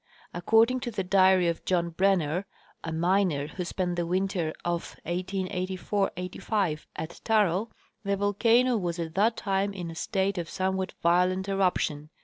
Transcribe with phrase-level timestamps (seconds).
[0.33, 2.47] According to the diary of John Brenner,*
[2.83, 7.69] a miner, who spent the winter of 1884 '85 at Taral,
[8.03, 12.09] the volcano was at that time in a state of somewhat violent eruption.